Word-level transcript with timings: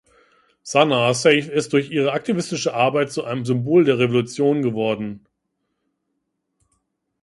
Sanaa 0.63 1.13
Seif 1.13 1.47
ist 1.47 1.73
durch 1.73 1.91
ihre 1.91 2.13
aktivistische 2.13 2.73
Arbeit 2.73 3.11
zu 3.11 3.23
einem 3.23 3.45
Symbol 3.45 3.83
der 3.85 3.99
Revolution 3.99 4.63
geworden. 4.63 5.27